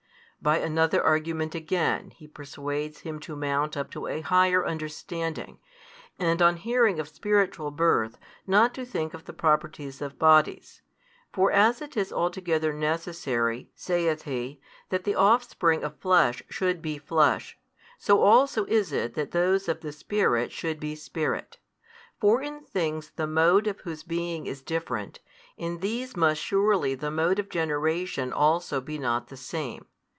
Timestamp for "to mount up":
3.19-3.91